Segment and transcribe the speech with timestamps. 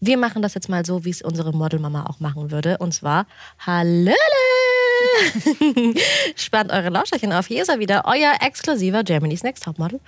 [0.00, 2.78] Wir machen das jetzt mal so, wie es unsere Modelmama auch machen würde.
[2.78, 3.26] Und zwar
[3.58, 4.14] Hallöle!
[6.36, 7.46] Spannt eure Lauscherchen auf.
[7.46, 10.00] Hier ist er wieder, euer exklusiver Germany's Next Topmodel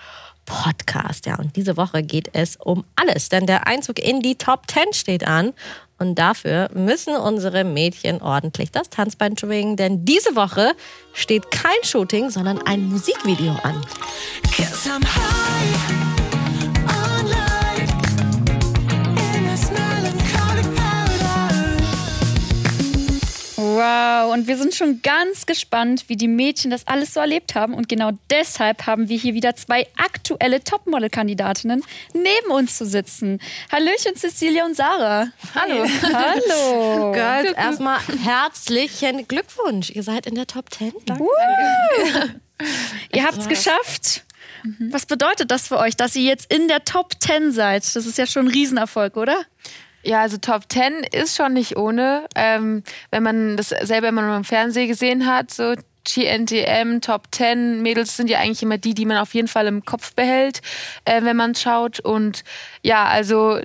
[0.45, 1.27] Podcast.
[1.27, 4.93] Ja, und diese Woche geht es um alles, denn der Einzug in die Top 10
[4.93, 5.53] steht an.
[5.99, 10.73] Und dafür müssen unsere Mädchen ordentlich das Tanzbein schwingen, denn diese Woche
[11.13, 13.85] steht kein Shooting, sondern ein Musikvideo an.
[23.81, 27.73] Wow, und wir sind schon ganz gespannt, wie die Mädchen das alles so erlebt haben.
[27.73, 33.41] Und genau deshalb haben wir hier wieder zwei aktuelle Topmodel-Kandidatinnen neben uns zu sitzen.
[33.73, 35.29] Hallöchen, Cecilia und Sarah.
[35.55, 35.87] Hallo.
[36.13, 37.13] Hallo.
[37.13, 39.89] Girls, erstmal herzlichen Glückwunsch.
[39.89, 40.93] Ihr seid in der Top 10.
[41.07, 41.25] Danke.
[43.15, 44.25] Ihr habt es geschafft.
[44.91, 47.97] Was bedeutet das für euch, dass ihr jetzt in der Top 10 seid?
[47.97, 49.41] Das ist ja schon ein Riesenerfolg, oder?
[50.03, 52.27] Ja, also Top 10 ist schon nicht ohne.
[52.35, 57.83] Ähm, wenn man das selber immer nur im Fernsehen gesehen hat, so GNTM, Top 10
[57.83, 60.63] Mädels sind ja eigentlich immer die, die man auf jeden Fall im Kopf behält,
[61.05, 62.01] äh, wenn man schaut.
[62.01, 62.45] Und
[62.83, 63.61] ja, also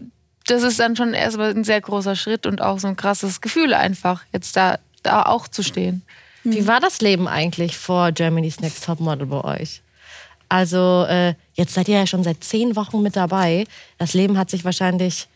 [0.48, 3.74] das ist dann schon erstmal ein sehr großer Schritt und auch so ein krasses Gefühl
[3.74, 6.04] einfach, jetzt da, da auch zu stehen.
[6.44, 9.82] Wie war das Leben eigentlich vor Germany's Next Topmodel bei euch?
[10.48, 13.66] Also äh, jetzt seid ihr ja schon seit zehn Wochen mit dabei.
[13.98, 15.28] Das Leben hat sich wahrscheinlich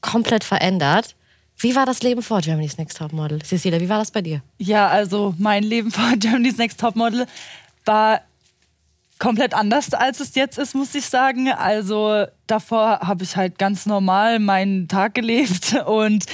[0.00, 1.14] komplett verändert.
[1.60, 3.42] Wie war das Leben vor Germany's Next Topmodel?
[3.42, 4.42] Cecilia, wie war das bei dir?
[4.58, 7.26] Ja, also mein Leben vor Germany's Next Topmodel
[7.84, 8.20] war
[9.18, 11.48] komplett anders, als es jetzt ist, muss ich sagen.
[11.50, 16.24] Also davor habe ich halt ganz normal meinen Tag gelebt und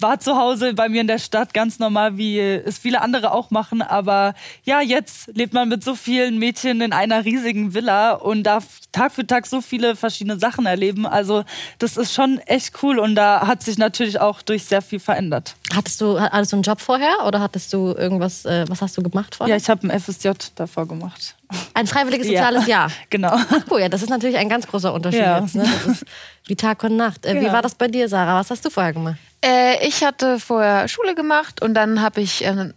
[0.00, 3.50] war zu Hause bei mir in der Stadt ganz normal, wie es viele andere auch
[3.50, 3.82] machen.
[3.82, 8.64] Aber ja, jetzt lebt man mit so vielen Mädchen in einer riesigen Villa und darf
[8.92, 11.06] Tag für Tag so viele verschiedene Sachen erleben.
[11.06, 11.44] Also
[11.78, 15.54] das ist schon echt cool und da hat sich natürlich auch durch sehr viel verändert.
[15.74, 19.02] Hattest du, hattest du einen Job vorher oder hattest du irgendwas, äh, was hast du
[19.02, 19.54] gemacht vorher?
[19.56, 21.36] Ja, ich habe ein FSJ davor gemacht.
[21.74, 22.90] Ein freiwilliges soziales ja, Jahr.
[23.10, 23.30] Genau.
[23.32, 25.40] Ach cool, ja, das ist natürlich ein ganz großer Unterschied Ja.
[25.40, 25.54] jetzt.
[25.54, 25.62] Ne?
[25.62, 26.04] Das ist
[26.46, 27.24] wie Tag und Nacht.
[27.26, 27.52] Äh, Wie Genau.
[27.52, 28.40] war das bei dir, Sarah?
[28.40, 29.16] Was hast du vorher gemacht?
[29.44, 32.72] Äh, ich hatte vorher Schule gemacht und dann habe ich, äh,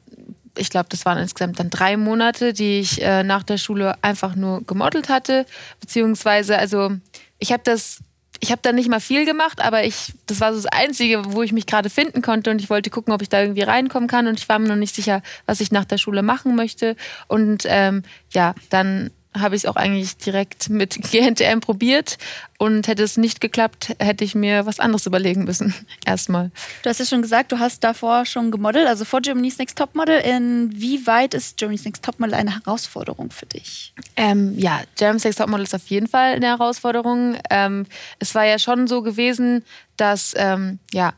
[0.58, 4.36] ich glaube, das waren insgesamt dann drei Monate, die ich äh, nach der Schule einfach
[4.36, 5.46] nur gemodelt hatte.
[5.80, 6.92] Beziehungsweise, also
[7.40, 8.00] ich habe das,
[8.40, 11.42] ich habe da nicht mal viel gemacht, aber ich, das war so das Einzige, wo
[11.42, 14.28] ich mich gerade finden konnte und ich wollte gucken, ob ich da irgendwie reinkommen kann
[14.28, 16.96] und ich war mir noch nicht sicher, was ich nach der Schule machen möchte.
[17.28, 22.18] Und ähm, ja, dann habe ich es auch eigentlich direkt mit GNTM probiert
[22.58, 25.74] und hätte es nicht geklappt, hätte ich mir was anderes überlegen müssen.
[26.06, 26.52] Erstmal.
[26.82, 30.20] Du hast ja schon gesagt, du hast davor schon gemodelt, also vor Germany's Next Topmodel.
[30.20, 33.94] Inwieweit ist Germany's Next Topmodel eine Herausforderung für dich?
[34.16, 37.38] Ähm, ja, German Sex Topmodel ist auf jeden Fall eine Herausforderung.
[37.50, 37.86] Ähm,
[38.20, 39.64] es war ja schon so gewesen,
[39.98, 41.14] dass ähm, ja,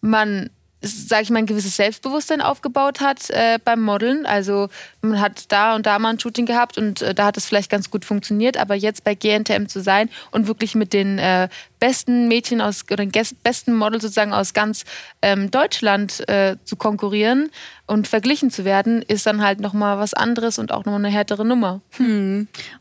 [0.00, 0.50] man,
[0.82, 4.26] sage ich mal, ein gewisses Selbstbewusstsein aufgebaut hat äh, beim Modeln.
[4.26, 4.68] Also
[5.00, 7.70] man hat da und da mal ein Shooting gehabt und äh, da hat es vielleicht
[7.70, 8.56] ganz gut funktioniert.
[8.56, 11.48] Aber jetzt bei GNTM zu sein und wirklich mit den äh,
[11.82, 13.10] besten Mädchen aus oder den
[13.42, 14.84] besten Models sozusagen aus ganz
[15.20, 17.50] ähm, Deutschland äh, zu konkurrieren
[17.86, 21.44] und verglichen zu werden, ist dann halt nochmal was anderes und auch nochmal eine härtere
[21.44, 21.80] Nummer.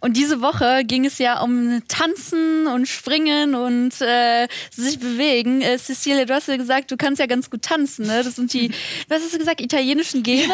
[0.01, 5.63] Und diese Woche ging es ja um Tanzen und Springen und äh, sich bewegen.
[5.63, 8.05] Äh, Cecilia, du hast ja gesagt, du kannst ja ganz gut tanzen.
[8.05, 8.21] Ne?
[8.23, 8.69] Das sind die,
[9.09, 10.53] was hast du gesagt, italienischen Gene.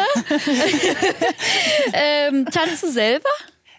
[1.92, 3.28] ähm, tanzt du selber?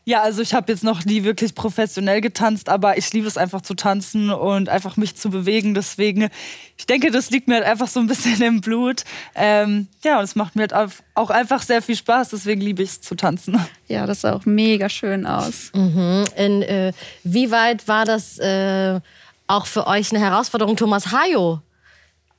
[0.06, 3.62] Ja, also ich habe jetzt noch nie wirklich professionell getanzt, aber ich liebe es einfach
[3.62, 5.74] zu tanzen und einfach mich zu bewegen.
[5.74, 6.30] Deswegen,
[6.78, 9.04] ich denke, das liegt mir halt einfach so ein bisschen im Blut.
[9.36, 12.30] Ähm, ja, und es macht mir halt auch einfach sehr viel Spaß.
[12.30, 13.60] Deswegen liebe ich es zu tanzen.
[13.88, 15.72] Ja, das sah auch mega schön aus.
[15.74, 16.94] In, äh,
[17.24, 19.00] wie weit war das äh,
[19.48, 21.64] auch für euch eine Herausforderung, Thomas Hayo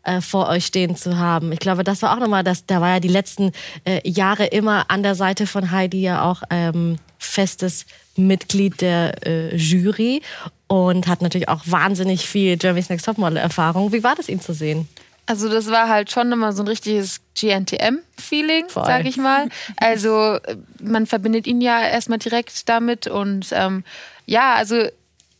[0.02, 1.52] äh, vor euch stehen zu haben?
[1.52, 3.52] Ich glaube, das war auch nochmal, das, der war ja die letzten
[3.84, 9.56] äh, Jahre immer an der Seite von Heidi ja auch ähm, festes Mitglied der äh,
[9.56, 10.22] Jury
[10.66, 13.92] und hat natürlich auch wahnsinnig viel Germany's Next Topmodel-Erfahrung.
[13.92, 14.88] Wie war das, ihn zu sehen?
[15.26, 19.48] Also das war halt schon immer so ein richtiges GNTM-Feeling, sage ich mal.
[19.76, 23.84] Also äh, man verbindet ihn ja erstmal direkt damit und ähm,
[24.26, 24.88] ja, also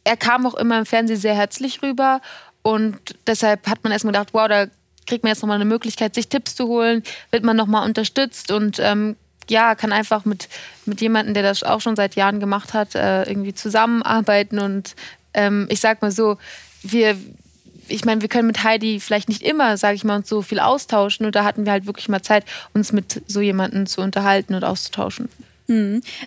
[0.05, 2.21] er kam auch immer im Fernsehen sehr herzlich rüber
[2.63, 4.67] und deshalb hat man erstmal gedacht, wow, da
[5.07, 8.79] kriegt man jetzt nochmal eine Möglichkeit, sich Tipps zu holen, wird man nochmal unterstützt und
[8.79, 9.17] ähm,
[9.49, 10.49] ja, kann einfach mit,
[10.87, 14.95] mit jemandem, der das auch schon seit Jahren gemacht hat, äh, irgendwie zusammenarbeiten und
[15.35, 16.39] ähm, ich sag mal so,
[16.83, 17.17] wir,
[17.89, 20.61] ich meine, wir können mit Heidi vielleicht nicht immer, sage ich mal, uns so viel
[20.61, 21.27] austauschen.
[21.27, 24.65] Und da hatten wir halt wirklich mal Zeit, uns mit so jemandem zu unterhalten und
[24.65, 25.29] auszutauschen.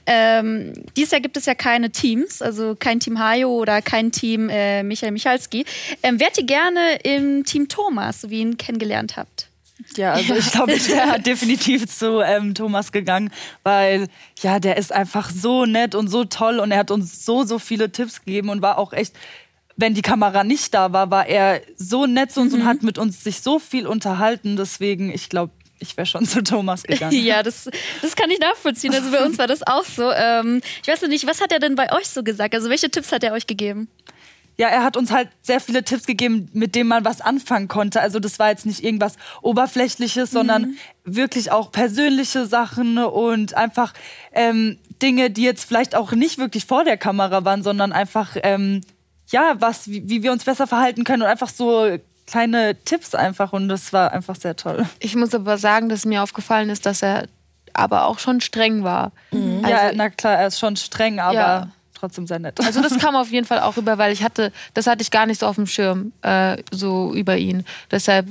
[0.05, 4.49] Ähm, dieses Jahr gibt es ja keine Teams, also kein Team Hajo oder kein Team
[4.49, 5.65] äh, Michael Michalski.
[6.01, 9.49] Ähm, wärt ihr gerne im Team Thomas, so wie ihr ihn kennengelernt habt?
[9.97, 13.31] Ja, also ich glaube, ich wäre definitiv zu ähm, Thomas gegangen,
[13.63, 14.07] weil
[14.41, 17.59] ja, der ist einfach so nett und so toll und er hat uns so, so
[17.59, 19.15] viele Tipps gegeben und war auch echt,
[19.75, 22.97] wenn die Kamera nicht da war, war er so nett zu uns und hat mit
[22.97, 24.55] uns sich so viel unterhalten.
[24.55, 25.51] Deswegen, ich glaube,
[25.83, 27.13] ich wäre schon zu Thomas gegangen.
[27.23, 27.69] Ja, das,
[28.01, 28.93] das kann ich nachvollziehen.
[28.93, 30.11] Also bei uns war das auch so.
[30.11, 32.55] Ähm, ich weiß noch nicht, was hat er denn bei euch so gesagt?
[32.55, 33.87] Also welche Tipps hat er euch gegeben?
[34.57, 38.01] Ja, er hat uns halt sehr viele Tipps gegeben, mit denen man was anfangen konnte.
[38.01, 43.93] Also das war jetzt nicht irgendwas Oberflächliches, sondern wirklich auch persönliche Sachen und einfach
[44.31, 48.81] ähm, Dinge, die jetzt vielleicht auch nicht wirklich vor der Kamera waren, sondern einfach, ähm,
[49.31, 51.97] ja, was, wie, wie wir uns besser verhalten können und einfach so
[52.33, 53.53] kleine Tipps einfach.
[53.53, 54.85] Und das war einfach sehr toll.
[54.99, 57.27] Ich muss aber sagen, dass mir aufgefallen ist, dass er
[57.73, 59.11] aber auch schon streng war.
[59.31, 61.67] ja, Also, na klar, er ist schon streng, aber Ja.
[61.99, 62.59] trotzdem sehr nett.
[62.65, 65.25] also das kam auf jeden Fall auch rüber, weil ich hatte, das hatte ich gar
[65.27, 67.65] nicht so auf dem Schirm, äh, so über ihn.
[67.91, 68.27] Deshalb,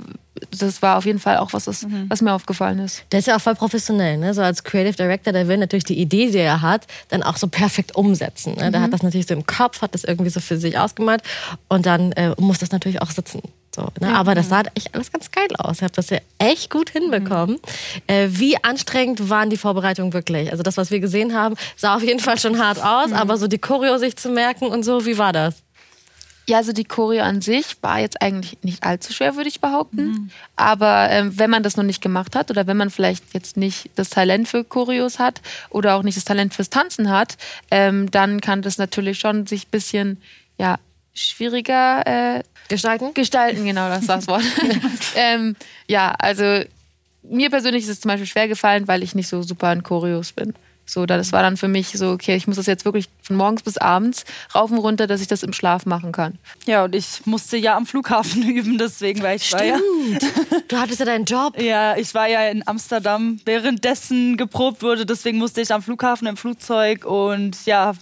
[0.60, 3.04] das war auf jeden Fall auch was, was, was mir aufgefallen ist.
[3.12, 4.34] Der ist ja auch voll professionell, ne?
[4.34, 7.46] So als Creative Director, der will natürlich die Idee, die er hat, dann auch so
[7.46, 8.54] perfekt umsetzen.
[8.56, 8.70] Ne?
[8.72, 11.22] Der hat das natürlich so im Kopf, hat das irgendwie so für sich ausgemalt
[11.68, 13.42] und dann äh, muss das natürlich auch sitzen.
[13.74, 14.14] So, ne?
[14.14, 15.80] Aber das sah echt alles ganz geil aus.
[15.80, 17.58] Ihr habt das ja echt gut hinbekommen.
[18.06, 20.50] Äh, wie anstrengend waren die Vorbereitungen wirklich?
[20.50, 23.46] Also das, was wir gesehen haben, sah auf jeden Fall schon hart aus, aber so
[23.46, 25.62] die Choreo sich zu merken und so, wie war das?
[26.48, 30.32] Ja, also die Choreo an sich war jetzt eigentlich nicht allzu schwer, würde ich behaupten.
[30.56, 33.90] Aber ähm, wenn man das noch nicht gemacht hat oder wenn man vielleicht jetzt nicht
[33.94, 35.40] das Talent für Choreos hat
[35.70, 37.36] oder auch nicht das Talent fürs Tanzen hat,
[37.70, 40.20] ähm, dann kann das natürlich schon sich ein bisschen
[40.58, 40.78] ja,
[41.14, 43.12] schwieriger äh, Gestalten?
[43.14, 43.64] gestalten.
[43.64, 44.42] Genau, das war das Wort.
[45.16, 45.56] ähm,
[45.88, 46.62] ja, also
[47.22, 50.32] mir persönlich ist es zum Beispiel schwer gefallen, weil ich nicht so super in Choreos
[50.32, 50.54] bin.
[50.84, 53.36] So, da- das war dann für mich so, okay, ich muss das jetzt wirklich von
[53.36, 56.38] morgens bis abends rauf und runter, dass ich das im Schlaf machen kann.
[56.66, 59.78] Ja, und ich musste ja am Flughafen üben, deswegen, weil ich war ja,
[60.66, 61.56] Du hattest ja deinen Job.
[61.60, 66.36] ja, ich war ja in Amsterdam, währenddessen geprobt wurde, deswegen musste ich am Flughafen im
[66.36, 67.92] Flugzeug und ja,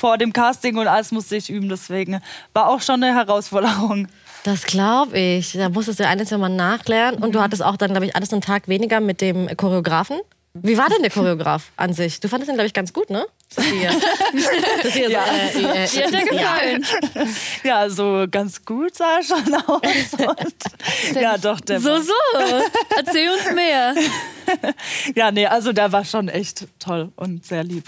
[0.00, 2.20] vor dem Casting und alles musste ich üben, deswegen
[2.54, 4.08] war auch schon eine Herausforderung.
[4.44, 5.52] Das glaube ich.
[5.52, 7.22] Da musstest du eines Mal nachlernen.
[7.22, 10.18] Und du hattest auch dann, glaube ich, alles einen Tag weniger mit dem Choreografen.
[10.54, 12.18] Wie war denn der Choreograf an sich?
[12.18, 13.26] Du fandest ihn, glaube ich, ganz gut, ne?
[13.52, 13.90] Sophia.
[14.82, 15.24] Sophia so, Ja.
[15.26, 16.86] äh, äh, Dir hat er gefallen.
[17.64, 19.80] Ja, so ganz gut sah er schon aus.
[21.12, 22.12] Und, ja, doch, der So, so.
[22.96, 23.94] Erzähl uns mehr.
[25.14, 27.84] Ja, nee, also der war schon echt toll und sehr lieb.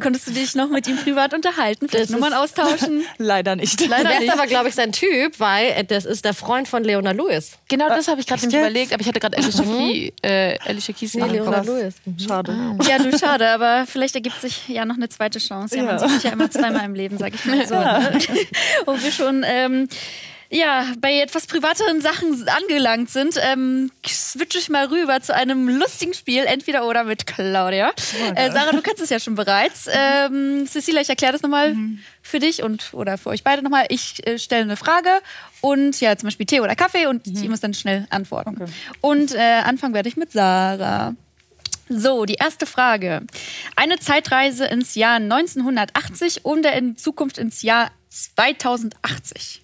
[0.00, 3.04] Konntest du dich noch mit ihm privat unterhalten, vielleicht Das Nummern ist- austauschen.
[3.18, 3.80] Leider nicht.
[3.80, 4.32] Du Leider wärst nicht.
[4.32, 7.52] aber, glaube ich, sein Typ, weil äh, das ist der Freund von Leona Lewis.
[7.68, 10.94] Genau das habe ich gerade nämlich überlegt, aber ich hatte gerade Alicia, Key, äh, Alicia
[10.94, 11.62] Keys Nee, Leona.
[11.62, 11.94] Lewis.
[12.04, 12.18] Mhm.
[12.20, 12.56] Schade.
[12.88, 15.76] Ja, du, schade, aber vielleicht ergibt sich ja noch eine zweite Chance.
[15.76, 15.98] Ja, man Ja.
[16.00, 17.74] sieht sich ja immer zweimal im Leben, sag ich mal so.
[17.74, 18.18] Ne?
[18.86, 19.88] Wo wir schon ähm,
[20.50, 26.14] ja, bei etwas privateren Sachen angelangt sind, ähm, switche ich mal rüber zu einem lustigen
[26.14, 27.90] Spiel, entweder oder mit Claudia.
[28.36, 29.88] Äh, Sarah, du kennst es ja schon bereits.
[29.90, 31.74] Ähm, Cecilia, ich erkläre das nochmal
[32.22, 33.86] für dich und oder für euch beide nochmal.
[33.88, 35.10] Ich äh, stelle eine Frage
[35.60, 38.56] und ja, zum Beispiel Tee oder Kaffee und ihr müsst dann schnell antworten.
[39.00, 41.14] Und äh, anfangen werde ich mit Sarah.
[41.88, 43.22] So, die erste Frage.
[43.76, 49.62] Eine Zeitreise ins Jahr 1980 und in Zukunft ins Jahr 2080.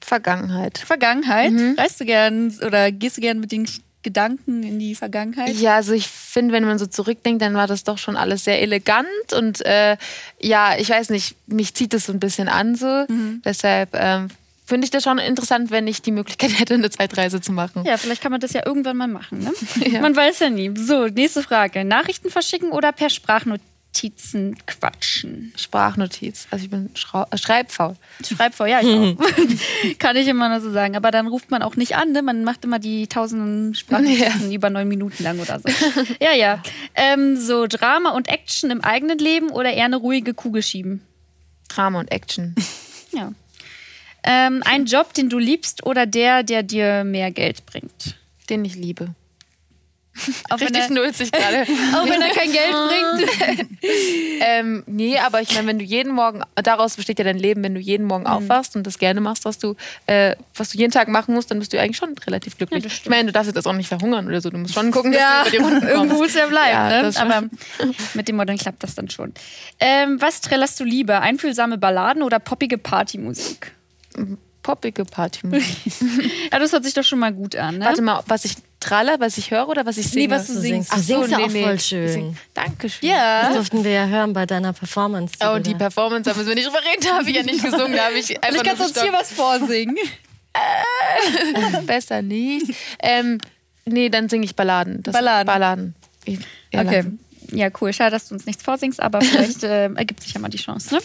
[0.00, 0.78] Vergangenheit.
[0.78, 1.52] Vergangenheit.
[1.78, 3.66] Reist du gern oder gehst du gern mit den
[4.02, 5.54] Gedanken in die Vergangenheit?
[5.56, 8.60] Ja, also ich finde, wenn man so zurückdenkt, dann war das doch schon alles sehr
[8.60, 9.96] elegant und äh,
[10.40, 13.06] ja, ich weiß nicht, mich zieht das so ein bisschen an so.
[13.44, 14.28] Deshalb ähm,
[14.64, 17.84] finde ich das schon interessant, wenn ich die Möglichkeit hätte, eine Zeitreise zu machen.
[17.84, 19.38] Ja, vielleicht kann man das ja irgendwann mal machen.
[19.38, 19.52] Ne?
[20.00, 20.72] Man weiß ja nie.
[20.76, 21.84] So, nächste Frage.
[21.84, 25.52] Nachrichten verschicken oder per Sprachnotizen quatschen?
[25.56, 26.46] Sprachnotiz.
[26.50, 27.96] Also ich bin Schrau äh, schreibfaul.
[28.26, 29.16] Schreib vor, ja, ich auch.
[29.98, 30.96] Kann ich immer nur so sagen.
[30.96, 32.22] Aber dann ruft man auch nicht an, ne?
[32.22, 35.68] Man macht immer die tausenden Sprachnotizen über neun Minuten lang oder so.
[36.20, 36.62] ja, ja.
[36.94, 41.02] Ähm, so Drama und Action im eigenen Leben oder eher eine ruhige Kugel schieben?
[41.68, 42.54] Drama und Action.
[44.24, 48.16] Ähm, ein Job, den du liebst oder der, der dir mehr Geld bringt?
[48.50, 49.14] Den ich liebe.
[50.48, 51.62] Auch wenn, Richtig er, nulzig gerade.
[51.96, 52.72] auch wenn er kein Geld
[53.26, 53.68] bringt.
[54.40, 57.74] ähm, nee, aber ich meine, wenn du jeden Morgen, daraus besteht ja dein Leben, wenn
[57.74, 59.74] du jeden Morgen aufwachst und das gerne machst, was du,
[60.06, 62.84] äh, was du jeden Tag machen musst, dann bist du eigentlich schon relativ glücklich.
[62.84, 64.50] Ja, ich meine, du darfst jetzt auch nicht verhungern oder so.
[64.50, 65.92] Du musst schon gucken, dass Ja, du über die Runden kommst.
[65.94, 66.70] irgendwo muss er bleiben.
[66.70, 67.12] Ja, ne?
[67.16, 67.48] Aber
[68.14, 69.32] mit dem Modeln klappt das dann schon.
[69.80, 71.22] Ähm, was trällerst du lieber?
[71.22, 73.72] Einfühlsame Balladen oder poppige Partymusik?
[74.62, 75.76] Poppige Partymusik.
[76.52, 77.78] Ja, das hört sich doch schon mal gut an.
[77.78, 77.84] Ne?
[77.84, 80.26] Warte mal, was ich Trailer, was ich höre oder was ich singe?
[80.26, 80.90] Nee, was du singst.
[80.90, 81.62] singst, du Ach so, singst ja nee, auch nee.
[81.64, 82.36] voll schön.
[82.54, 83.08] Dankeschön.
[83.08, 83.42] Ja.
[83.46, 85.34] Das durften wir ja hören bei deiner Performance.
[85.40, 87.92] Oh, die Performance, da müssen wir nicht drüber reden, da habe ich ja nicht gesungen,
[87.92, 89.96] da habe ich einfach Ich kann uns hier was vorsingen.
[89.96, 91.86] gestockt.
[91.86, 92.74] Besser nicht.
[93.02, 93.38] Ähm,
[93.84, 95.02] nee, dann singe ich Balladen.
[95.02, 95.46] Das Balladen.
[95.46, 95.94] Balladen.
[96.72, 97.04] Ja, Okay.
[97.52, 97.92] Ja, cool.
[97.92, 100.94] Schade, dass du uns nichts vorsingst, aber vielleicht äh, ergibt sich ja mal die Chance.
[100.94, 101.00] Ne?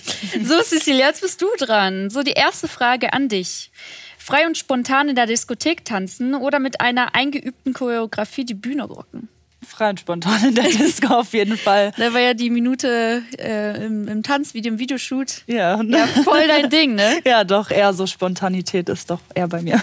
[0.46, 2.10] So, Cecilia, jetzt bist du dran.
[2.10, 3.72] So, die erste Frage an dich.
[4.18, 9.28] Frei und spontan in der Diskothek tanzen oder mit einer eingeübten Choreografie die Bühne rocken?
[9.68, 11.92] Frei und spontan in der Disco auf jeden Fall.
[11.98, 15.44] Da war ja die Minute äh, im, im Tanzvideo, im Videoshoot.
[15.48, 17.20] Ja, Ja, voll dein Ding, ne?
[17.26, 19.82] ja, doch, eher so Spontanität ist doch eher bei mir.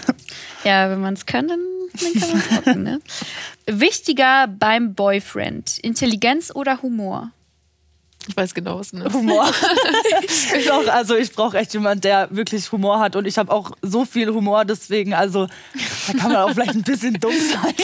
[0.63, 1.59] Ja, wenn man es kann, dann,
[2.01, 3.01] dann kann man es rocken, ne?
[3.65, 7.31] Wichtiger beim Boyfriend, Intelligenz oder Humor?
[8.27, 9.13] Ich weiß genau, was du meinst.
[9.15, 9.45] Humor.
[10.67, 14.05] Doch, also ich brauche echt jemanden, der wirklich Humor hat und ich habe auch so
[14.05, 15.47] viel Humor, deswegen, also
[16.07, 17.73] da kann man auch vielleicht ein bisschen dumm sein.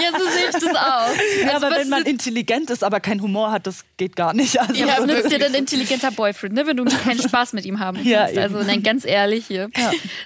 [0.00, 1.46] Ja, so sehe ich das auch.
[1.46, 4.60] Ja, aber was wenn man intelligent ist, aber keinen Humor hat, das geht gar nicht.
[4.60, 7.78] Also, ja, Ja, nützt dir denn intelligenter Boyfriend, ne, wenn du keinen Spaß mit ihm
[7.80, 8.10] haben kannst?
[8.10, 8.38] Ja, eben.
[8.38, 9.70] also, nein, ganz ehrlich hier.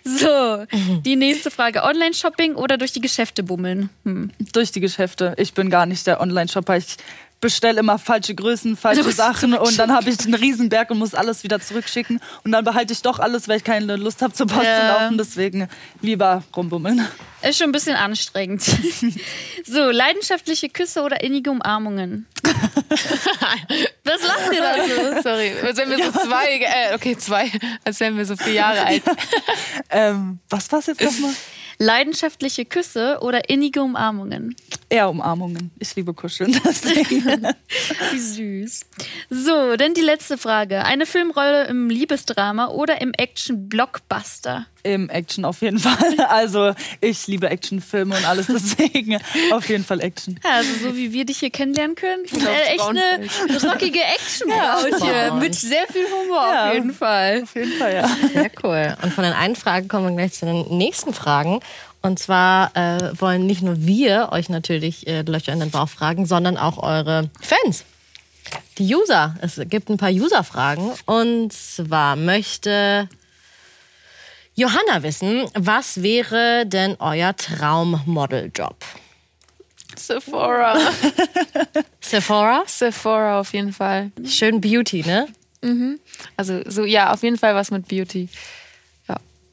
[0.04, 0.64] So,
[1.04, 1.82] die nächste Frage.
[1.84, 3.88] Online-Shopping oder durch die Geschäfte bummeln?
[4.04, 4.30] Hm.
[4.52, 5.34] durch die Geschäfte.
[5.38, 6.76] Ich bin gar nicht der Online-Shopper.
[6.76, 6.96] Ich
[7.42, 11.42] bestelle immer falsche Größen, falsche Sachen und dann habe ich einen Riesenberg und muss alles
[11.42, 12.20] wieder zurückschicken.
[12.44, 14.80] Und dann behalte ich doch alles, weil ich keine Lust habe, zur Post Ja.
[14.80, 15.18] zu laufen.
[15.18, 15.68] Deswegen
[16.00, 17.06] lieber rumbummeln.
[17.42, 18.62] Ist schon ein bisschen anstrengend.
[19.64, 22.26] So, leidenschaftliche Küsse oder innige Umarmungen?
[24.04, 25.22] Was lacht ihr da so?
[25.22, 27.50] Sorry, als wären wir so zwei, äh, okay, zwei,
[27.84, 29.02] als wären wir so vier Jahre alt.
[29.90, 31.30] Ähm, was war es jetzt nochmal?
[31.82, 34.54] Leidenschaftliche Küsse oder innige Umarmungen?
[34.88, 35.72] Eher Umarmungen.
[35.80, 36.54] Ich liebe Kuscheln.
[38.12, 38.82] Wie süß.
[39.30, 40.84] So, dann die letzte Frage.
[40.84, 44.66] Eine Filmrolle im Liebesdrama oder im Action-Blockbuster?
[44.84, 46.20] Im Action auf jeden Fall.
[46.28, 49.18] Also ich liebe Actionfilme und alles, deswegen
[49.52, 50.38] auf jeden Fall Action.
[50.44, 52.22] Ja, also so wie wir dich hier kennenlernen können.
[52.24, 55.34] Bist aufs echt eine rockige Action-Braut hier.
[55.34, 56.68] Mit sehr viel Humor Ja.
[56.68, 57.42] auf jeden Fall.
[57.44, 58.08] Auf jeden Fall, ja.
[58.32, 58.96] Sehr cool.
[59.02, 61.60] Und von den einen Fragen kommen wir gleich zu den nächsten Fragen.
[62.02, 66.26] Und zwar äh, wollen nicht nur wir euch natürlich äh, Löcher in den Bauch fragen,
[66.26, 67.84] sondern auch eure Fans.
[68.78, 69.36] Die User.
[69.40, 70.92] Es gibt ein paar User-Fragen.
[71.06, 73.08] Und zwar möchte
[74.54, 78.76] Johanna wissen, was wäre denn euer Traummodeljob?
[79.96, 80.76] Sephora.
[82.00, 82.64] Sephora?
[82.66, 84.10] Sephora auf jeden Fall.
[84.26, 85.28] Schön Beauty, ne?
[86.36, 88.28] Also so, ja, auf jeden Fall was mit Beauty.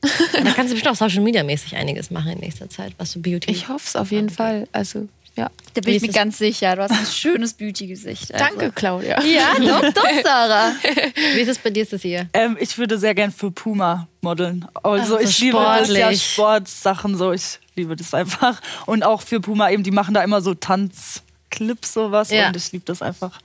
[0.02, 3.20] Da kannst du bestimmt auch Social Media mäßig einiges machen in nächster Zeit, was so
[3.20, 3.52] Beauty.
[3.52, 4.68] Ich hoffe es auf jeden Fall.
[4.72, 5.50] Also, ja.
[5.74, 6.76] Da bin ich ist mir ganz sicher.
[6.76, 8.34] Du hast ein schönes Beauty-Gesicht.
[8.34, 8.46] Also.
[8.46, 9.22] Danke, Claudia.
[9.24, 10.72] Ja, doch, doch, Sarah.
[11.36, 12.28] Wie ist es bei dir, Cecilia?
[12.34, 14.66] Ähm, ich würde sehr gern für Puma modeln.
[14.84, 16.24] Also Ach, so ich liebe das ja sportlich.
[16.34, 17.32] Sportsachen so.
[17.34, 18.62] Ich liebe das einfach.
[18.86, 22.48] Und auch für Puma eben, die machen da immer so Tanzclips sowas Ja.
[22.48, 23.40] und ich liebe das einfach.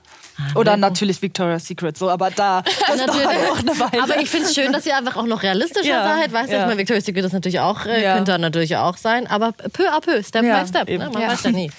[0.55, 3.23] Oder natürlich Victoria's Secret so, aber da das Natürlich.
[3.23, 4.03] dauert auch eine Weile.
[4.03, 6.33] Aber ich finde es schön, dass ihr einfach auch noch realistischer Ja, seid.
[6.33, 6.61] Weißt du, ja.
[6.61, 8.15] ich meine, Victoria's Secret ist natürlich auch, äh, Ja.
[8.15, 10.89] könnte natürlich auch sein, aber peu à peu, Step Ja, by Step.
[10.89, 10.97] Ne?
[11.11, 11.29] Man Ja.
[11.29, 11.71] weiß ja nie.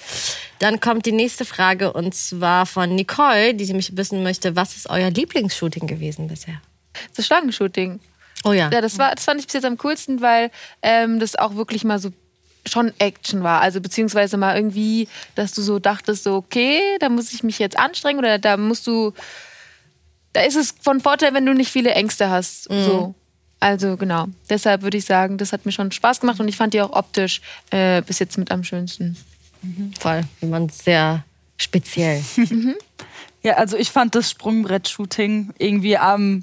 [0.59, 4.75] Dann kommt die nächste Frage und zwar von Nicole, die sie mich wissen möchte, was
[4.75, 6.55] ist euer Lieblingsshooting gewesen bisher?
[7.15, 7.99] Das Schlangenshooting.
[8.43, 8.69] Oh ja.
[8.71, 10.49] Ja, das, war, das fand ich bis jetzt am coolsten, weil
[10.81, 12.09] ähm, das auch wirklich mal so
[12.67, 13.61] schon Action war.
[13.61, 17.77] Also beziehungsweise mal irgendwie, dass du so dachtest, so, okay, da muss ich mich jetzt
[17.77, 19.13] anstrengen oder da musst du.
[20.33, 22.65] Da ist es von Vorteil, wenn du nicht viele Ängste hast.
[22.65, 23.15] So.
[23.59, 24.27] Also genau.
[24.49, 26.91] Deshalb würde ich sagen, das hat mir schon Spaß gemacht und ich fand die auch
[26.91, 29.17] optisch äh, bis jetzt mit am schönsten.
[29.99, 30.21] Voll.
[30.41, 31.23] Man sehr
[31.57, 32.23] speziell.
[33.43, 36.41] Ja, also ich fand das Sprungbrett-Shooting irgendwie am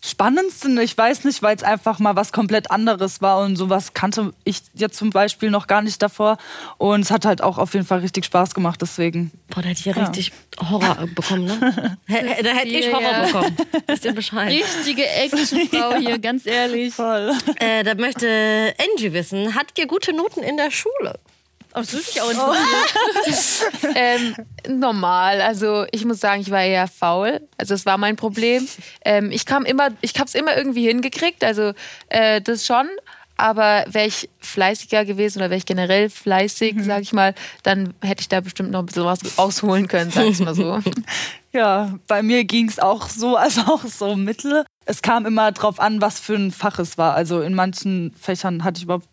[0.00, 0.78] spannendsten.
[0.78, 4.62] Ich weiß nicht, weil es einfach mal was komplett anderes war und sowas kannte ich
[4.74, 6.38] jetzt zum Beispiel noch gar nicht davor.
[6.78, 9.32] Und es hat halt auch auf jeden Fall richtig Spaß gemacht, deswegen.
[9.48, 10.32] Boah, da hätte ich ja richtig
[10.70, 11.98] Horror bekommen, ne?
[12.08, 13.26] Da hätte ich Ja, Horror ja.
[13.26, 13.56] bekommen.
[13.86, 14.52] Wisst ihr Bescheid?
[14.52, 16.94] Richtige Actionfrau hier, ganz ehrlich.
[16.94, 17.32] Voll.
[17.58, 21.18] Äh, da möchte Angie wissen, hattet ihr gute Noten in der Schule?
[21.78, 23.94] Oh, das mich auch interessieren.
[23.94, 25.40] ähm, normal.
[25.40, 27.40] Also ich muss sagen, ich war eher faul.
[27.56, 28.66] Also das war mein Problem.
[29.04, 31.44] Ähm, ich kam immer, ich habe es immer irgendwie hingekriegt.
[31.44, 31.72] Also
[32.08, 32.88] äh, das schon.
[33.40, 38.22] Aber wäre ich fleißiger gewesen oder wäre ich generell fleißig, sag ich mal, dann hätte
[38.22, 40.80] ich da bestimmt noch ein bisschen was rausholen können, sag ich mal so.
[41.50, 44.64] Ja, bei mir ging es auch so, also auch so mittel.
[44.84, 47.14] Es kam immer drauf an, was für ein Fach es war.
[47.14, 49.08] Also in manchen Fächern hatte ich überhaupt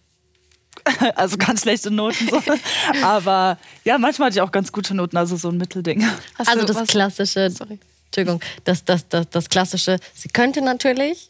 [1.16, 2.42] also ganz schlechte Noten so.
[3.04, 6.06] Aber ja, manchmal hatte ich auch ganz gute Noten, also so ein Mittelding.
[6.38, 7.80] Hast Also du das was- klassische, Sorry.
[8.08, 11.30] Entschuldigung, das, das, das, das klassische, sie könnte natürlich,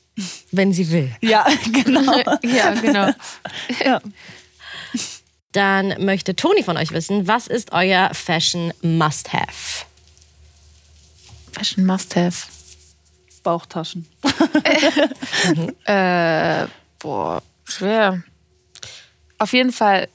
[0.52, 1.12] wenn sie will.
[1.22, 2.22] Ja, genau.
[2.44, 3.10] Ja, genau.
[3.84, 4.02] Ja.
[5.52, 9.86] Dann möchte Toni von euch wissen, was ist euer Fashion Must-Have?
[11.54, 12.48] Fashion Must-Have.
[13.42, 14.06] Bauchtaschen.
[15.86, 16.66] Äh,
[17.00, 18.24] boah, schwer.
[19.38, 20.08] Auf jeden Fall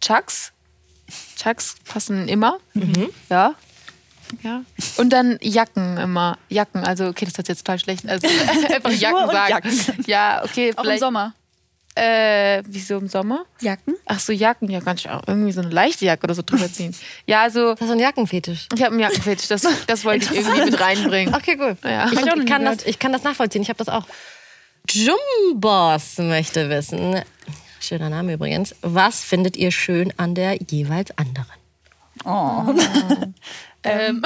[0.00, 0.52] Chucks.
[1.36, 2.58] Chucks passen immer.
[3.28, 3.54] Ja.
[4.42, 4.62] Ja.
[4.96, 6.38] Und dann Jacken immer.
[6.48, 8.08] Jacken, also, okay, das ist jetzt total schlecht.
[8.08, 8.28] Also
[8.74, 9.50] einfach Jacken sagen.
[9.50, 10.04] Jacken.
[10.06, 10.98] Ja, okay, Auch im.
[10.98, 11.34] Sommer.
[11.96, 13.44] Äh, wieso im Sommer?
[13.60, 13.96] Jacken?
[14.06, 16.72] Ach so, Jacken, ja, kann ich auch irgendwie so eine leichte Jacke oder so drüber
[16.72, 16.94] ziehen.
[17.26, 18.68] Ja, also, Das ist ein Jackenfetisch.
[18.72, 21.34] ich habe einen Jackenfetisch, das, das wollte ich irgendwie mit reinbringen.
[21.34, 21.76] Okay, cool.
[21.84, 22.06] Ja.
[22.12, 23.62] Ich, ich kann das, ich kann das nachvollziehen.
[23.62, 24.06] Ich habe das auch.
[24.88, 27.20] Jumbos möchte wissen,
[27.80, 31.46] schöner Name übrigens, was findet ihr schön an der jeweils anderen?
[32.24, 32.74] Oh.
[33.82, 34.22] Ähm,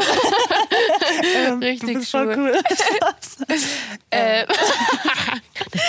[1.60, 2.40] Du richtig bist voll schön.
[2.40, 2.60] cool.
[4.10, 4.44] Äh,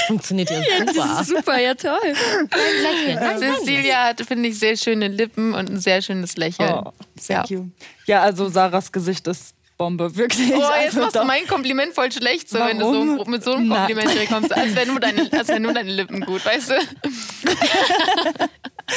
[0.08, 0.62] Funktioniert ja
[0.94, 1.24] super.
[1.24, 1.98] Super, ja toll.
[2.52, 3.40] Nein, nein.
[3.40, 6.72] Cecilia hat, finde ich, sehr schöne Lippen und ein sehr schönes Lächeln.
[6.72, 6.92] Oh,
[7.28, 7.70] thank you.
[8.06, 10.54] Ja, also Sarahs Gesicht ist Bombe, wirklich.
[10.54, 11.26] Oh, jetzt also, machst du doch.
[11.26, 13.70] mein Kompliment voll schlecht, so, wenn du so, mit so einem.
[13.70, 16.76] Kompliment direkt kommst, als wären nur, deine, als wären nur deine Lippen gut, weißt du?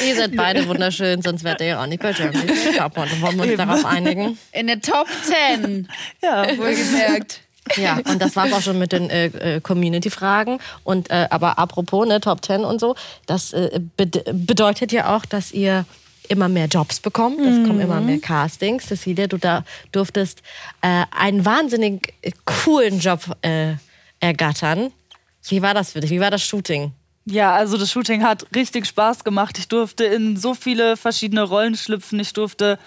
[0.05, 2.53] Ihr seid beide wunderschön, sonst wärt ihr ja auch nicht bei Germany.
[2.77, 4.37] Dann wollen wir uns darauf einigen.
[4.51, 5.89] In der Top 10,
[6.21, 7.41] Ja, wohlgemerkt.
[7.75, 10.59] Ja, und das war's auch schon mit den äh, äh, Community-Fragen.
[10.83, 12.95] Und äh, aber apropos ne, Top 10 und so,
[13.25, 15.85] das äh, bed bedeutet ja auch, dass ihr
[16.29, 17.39] immer mehr Jobs bekommt.
[17.39, 18.85] Es kommen immer mehr Castings.
[18.87, 20.41] Cecilia, du da durftest
[20.81, 22.13] äh, einen wahnsinnig
[22.45, 23.73] coolen Job äh,
[24.19, 24.91] ergattern.
[25.47, 26.11] Wie war das für dich?
[26.11, 26.93] Wie war das Shooting?
[27.25, 29.57] Ja, also das Shooting hat richtig Spaß gemacht.
[29.57, 32.19] Ich durfte in so viele verschiedene Rollen schlüpfen.
[32.19, 32.79] Ich durfte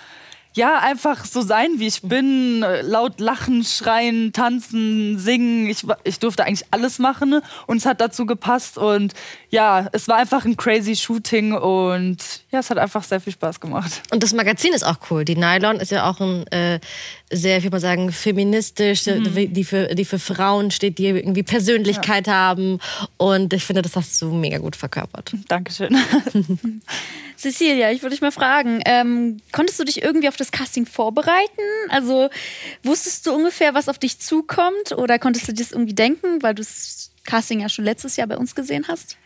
[0.54, 2.64] ja einfach so sein, wie ich bin.
[2.82, 5.68] Laut lachen, schreien, tanzen, singen.
[5.68, 8.78] Ich, ich durfte eigentlich alles machen und es hat dazu gepasst.
[8.78, 9.14] Und
[9.50, 12.18] ja, es war einfach ein crazy Shooting und
[12.50, 14.02] ja, es hat einfach sehr viel Spaß gemacht.
[14.12, 15.25] Und das Magazin ist auch cool.
[15.25, 16.80] Die Nylon ist ja auch ein äh,
[17.32, 22.28] sehr, ich würde mal sagen, feministisch, die, für, die für Frauen steht, die irgendwie Persönlichkeit
[22.28, 22.78] haben.
[23.16, 25.32] Und ich finde, das hast du mega gut verkörpert.
[25.48, 25.96] Dankeschön.
[27.36, 31.62] Cecilia, ich würde dich mal fragen, ähm, konntest du dich irgendwie auf das Casting vorbereiten?
[31.88, 32.28] Also
[32.85, 34.92] wusstest du ungefähr, was auf dich zukommt?
[34.96, 38.28] Oder konntest du dir das irgendwie denken, weil du das Casting ja schon letztes Jahr
[38.28, 39.16] bei uns gesehen hast?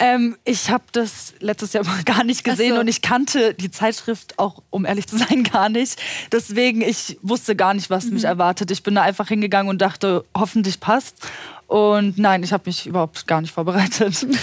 [0.00, 2.80] Ähm, ich habe das letztes Jahr gar nicht gesehen so.
[2.80, 6.00] und ich kannte die Zeitschrift auch, um ehrlich zu sein, gar nicht.
[6.32, 8.70] Deswegen, ich wusste gar nicht, was mich erwartet.
[8.70, 11.18] Ich bin da einfach hingegangen und dachte, hoffentlich passt.
[11.66, 14.26] Und nein, ich habe mich überhaupt gar nicht vorbereitet.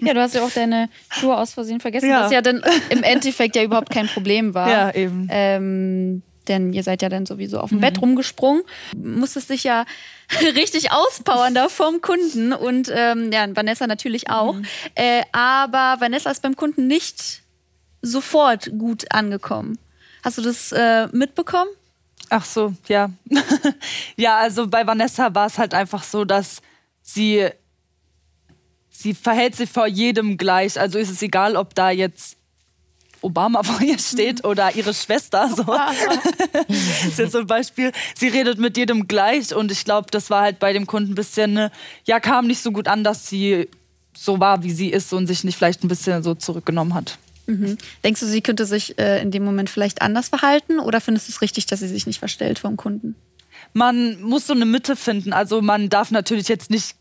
[0.00, 2.22] Ja, du hast ja auch deine Schuhe aus Versehen vergessen, Ja.
[2.24, 4.70] was ja dann im Endeffekt ja überhaupt kein Problem war.
[4.70, 5.28] Ja, eben.
[5.30, 8.62] Ähm, denn ihr seid ja dann sowieso auf dem Bett rumgesprungen,
[8.96, 9.84] musstest dich ja
[10.54, 14.56] richtig auspowern da vom Kunden und ähm, ja, Vanessa natürlich auch.
[14.94, 17.42] Äh, aber Vanessa ist beim Kunden nicht
[18.02, 19.78] sofort gut angekommen.
[20.22, 21.70] Hast du das äh, mitbekommen?
[22.30, 23.10] Ach so, ja.
[24.16, 26.62] ja, also bei Vanessa war es halt einfach so, dass
[27.02, 27.48] sie,
[28.88, 30.80] sie verhält sich vor jedem gleich.
[30.80, 32.38] Also ist es egal, ob da jetzt
[33.24, 35.48] Obama vor ihr steht oder ihre Schwester.
[35.48, 35.64] So.
[37.08, 37.92] ist jetzt so ein Beispiel.
[38.14, 41.14] Sie redet mit jedem gleich und ich glaube, das war halt bei dem Kunden ein
[41.14, 41.72] bisschen, ne,
[42.04, 43.68] ja, kam nicht so gut an, dass sie
[44.16, 47.18] so war, wie sie ist und sich nicht vielleicht ein bisschen so zurückgenommen hat.
[48.04, 51.32] Denkst du, sie könnte sich äh, in dem Moment vielleicht anders verhalten oder findest du
[51.32, 53.16] es richtig, dass sie sich nicht verstellt vom Kunden?
[53.74, 55.32] man muss so eine Mitte finden.
[55.32, 56.96] Also man darf natürlich jetzt nicht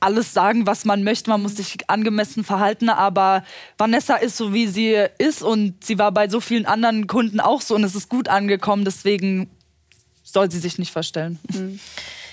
[0.00, 1.30] alles sagen, was man möchte.
[1.30, 2.88] Man muss sich angemessen verhalten.
[2.88, 3.44] Aber
[3.78, 5.42] Vanessa ist so, wie sie ist.
[5.42, 7.74] Und sie war bei so vielen anderen Kunden auch so.
[7.74, 8.84] Und es ist gut angekommen.
[8.84, 9.50] Deswegen
[10.22, 11.38] soll sie sich nicht verstellen.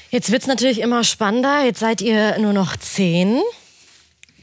[0.10, 1.64] Jetzt wird es natürlich immer spannender.
[1.64, 3.42] Jetzt seid ihr nur noch zehn.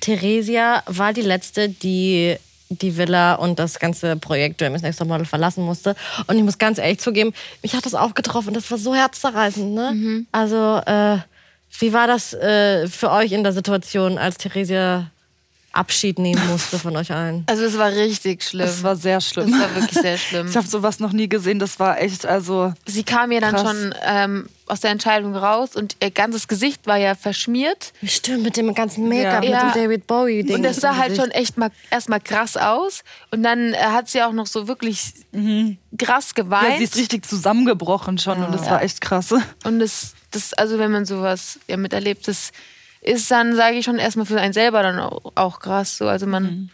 [0.00, 2.36] Theresia war die letzte, die
[2.70, 5.96] die Villa und das ganze Projekt Germany's Next Top Model verlassen musste.
[6.28, 8.54] Und ich muss ganz ehrlich zugeben, mich hat das auch getroffen.
[8.54, 9.74] Das war so herzzerreißend.
[9.74, 10.26] Ne?
[10.32, 11.18] Also, äh,
[11.78, 15.10] wie war das äh, für euch in der Situation, als Theresia
[15.72, 17.44] Abschied nehmen musste von euch allen?
[17.46, 18.66] Also es war richtig schlimm.
[18.66, 19.50] Das war sehr schlimm.
[19.52, 20.48] Das war wirklich sehr schlimm.
[20.48, 21.58] Ich habe sowas noch nie gesehen.
[21.60, 23.62] Das war echt, also Sie kam ja dann Krass.
[23.62, 27.92] schon ähm, aus der Entscheidung raus und ihr ganzes Gesicht war ja verschmiert.
[28.04, 29.64] Stimmt, mit dem ganzen Make-up, Ja.
[29.66, 30.56] mit dem David Bowie-Ding.
[30.56, 33.02] Und das sah halt schon echt mal erstmal krass aus.
[33.30, 35.12] Und dann äh, hat sie auch noch so wirklich
[35.98, 36.78] krass ja, geweint.
[36.78, 38.42] sie ist richtig zusammengebrochen schon.
[38.42, 39.32] Und das war echt krass.
[39.64, 42.50] und das, das, also wenn man sowas ja miterlebt, das
[43.00, 45.96] ist dann, sage ich schon, erstmal für einen selber dann auch, auch krass.
[45.96, 46.06] So.
[46.06, 46.70] Also man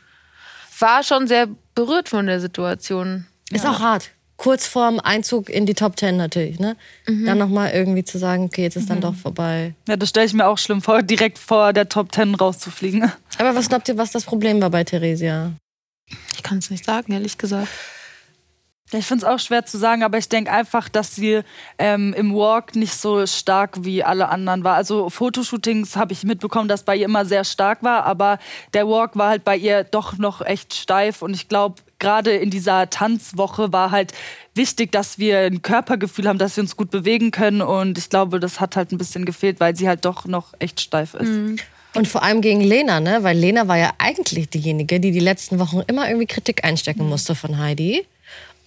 [0.78, 3.26] war schon sehr berührt von der Situation.
[3.50, 4.10] Ist auch hart.
[4.36, 6.76] Kurz vorm Einzug in die Top Ten natürlich, ne?
[7.06, 9.74] Dann nochmal irgendwie zu sagen, okay, jetzt ist dann doch vorbei.
[9.88, 13.10] Ja, das stelle ich mir auch schlimm vor, direkt vor der Top Ten rauszufliegen.
[13.38, 15.52] Aber was glaubt ihr, was das Problem war bei Theresia?
[16.34, 17.68] Ich kann es nicht sagen, ehrlich gesagt.
[18.92, 21.40] Ich finde es auch schwer zu sagen, aber ich denke einfach, dass sie
[21.76, 24.76] ähm, im Walk nicht so stark wie alle anderen war.
[24.76, 28.38] Also Fotoshootings habe ich mitbekommen, dass bei ihr immer sehr stark war, aber
[28.74, 32.50] der Walk war halt bei ihr doch noch echt steif und ich glaube, gerade in
[32.50, 34.12] dieser Tanzwoche war halt
[34.54, 38.38] wichtig, dass wir ein Körpergefühl haben, dass wir uns gut bewegen können und ich glaube,
[38.38, 41.28] das hat halt ein bisschen gefehlt, weil sie halt doch noch echt steif ist.
[41.28, 41.56] Mhm.
[41.94, 43.22] Und vor allem gegen Lena, ne?
[43.22, 47.34] Weil Lena war ja eigentlich diejenige, die die letzten Wochen immer irgendwie Kritik einstecken musste
[47.34, 48.06] von Heidi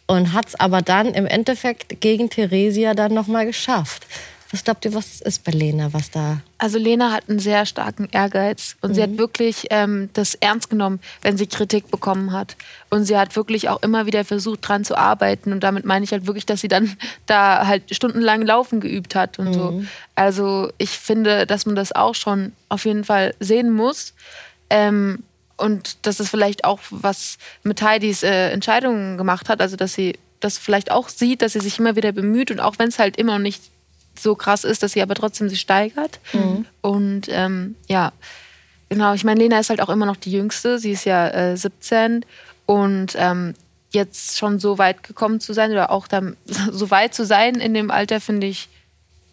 [0.10, 4.08] und hat es aber dann im Endeffekt gegen Theresia dann nochmal geschafft.
[4.50, 6.40] Was glaubt ihr, was ist bei Lena, was da?
[6.58, 8.94] Also Lena hat einen sehr starken Ehrgeiz und mhm.
[8.96, 9.18] sie hat mhm.
[9.20, 12.56] wirklich ähm, das ernst genommen, wenn sie Kritik bekommen hat.
[12.90, 15.52] Und sie hat wirklich auch immer wieder versucht, dran zu arbeiten.
[15.52, 19.38] Und damit meine ich halt wirklich, dass sie dann da halt stundenlang Laufen geübt hat
[19.38, 19.54] und mhm.
[19.54, 19.84] so.
[20.16, 24.16] Also ich finde, dass man das auch schon auf jeden Fall sehen muss.
[24.72, 25.24] Ähm,
[25.60, 30.18] und dass es vielleicht auch was mit Heidis äh, Entscheidungen gemacht hat, also dass sie
[30.40, 32.52] das vielleicht auch sieht, dass sie sich immer wieder bemüht.
[32.52, 33.62] Und auch wenn es halt immer noch nicht
[34.18, 36.20] so krass ist, dass sie aber trotzdem sich steigert.
[36.34, 36.66] Mhm.
[36.82, 38.12] Und ähm, ja,
[38.90, 41.58] genau, ich meine, Lena ist halt auch immer noch die Jüngste, sie ist ja äh,
[41.58, 42.26] 17
[42.66, 43.54] und ähm,
[43.92, 46.38] jetzt schon so weit gekommen zu sein oder auch dann
[46.72, 48.70] so weit zu sein in dem Alter, finde ich,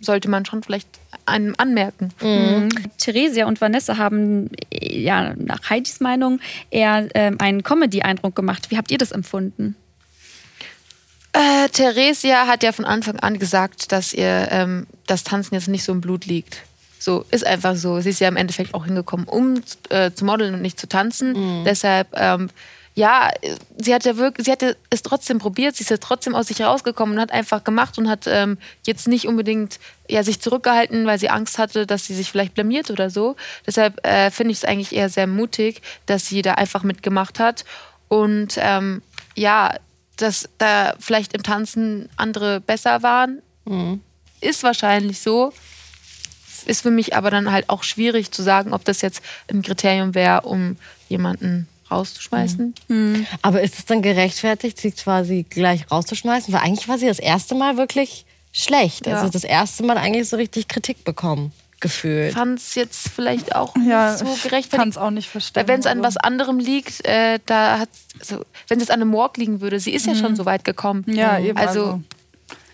[0.00, 0.88] sollte man schon vielleicht
[1.24, 2.12] einem anmerken.
[2.20, 2.68] Mhm.
[2.98, 8.70] Theresia und Vanessa haben ja nach Heidis Meinung eher ähm, einen Comedy-Eindruck gemacht.
[8.70, 9.76] Wie habt ihr das empfunden?
[11.32, 15.84] Äh, Theresia hat ja von Anfang an gesagt, dass ihr ähm, das Tanzen jetzt nicht
[15.84, 16.62] so im Blut liegt.
[16.98, 18.00] So, ist einfach so.
[18.00, 21.32] Sie ist ja im Endeffekt auch hingekommen, um äh, zu modeln und nicht zu tanzen.
[21.60, 21.64] Mhm.
[21.64, 22.48] Deshalb ähm,
[22.96, 23.30] ja,
[23.76, 26.62] sie hat ja wirklich, sie hatte es trotzdem probiert, sie ist ja trotzdem aus sich
[26.62, 28.56] rausgekommen und hat einfach gemacht und hat ähm,
[28.86, 29.78] jetzt nicht unbedingt
[30.08, 33.36] ja, sich zurückgehalten, weil sie Angst hatte, dass sie sich vielleicht blamiert oder so.
[33.66, 37.66] Deshalb äh, finde ich es eigentlich eher sehr mutig, dass sie da einfach mitgemacht hat.
[38.08, 39.02] Und ähm,
[39.34, 39.74] ja,
[40.16, 44.00] dass da vielleicht im Tanzen andere besser waren, mhm.
[44.40, 45.52] ist wahrscheinlich so.
[46.64, 49.20] Ist für mich aber dann halt auch schwierig zu sagen, ob das jetzt
[49.52, 50.78] ein Kriterium wäre, um
[51.10, 52.74] jemanden rauszuschmeißen.
[52.88, 53.26] Mhm.
[53.42, 56.52] Aber ist es dann gerechtfertigt, sie quasi gleich rauszuschmeißen?
[56.52, 59.06] Weil eigentlich war sie das erste Mal wirklich schlecht.
[59.06, 59.18] Ja.
[59.18, 61.52] Also das erste Mal eigentlich so richtig Kritik bekommen.
[61.80, 62.32] Gefühlt.
[62.32, 64.70] Fand es jetzt vielleicht auch ja, nicht so gerechtfertigt.
[64.70, 65.60] Kann es auch nicht verstehen.
[65.60, 69.12] Weil wenn es an was anderem liegt, äh, da hat also, wenn es an einem
[69.12, 70.14] Walk liegen würde, sie ist mhm.
[70.14, 71.04] ja schon so weit gekommen.
[71.06, 71.58] Ja, eben.
[71.58, 72.02] Also, also.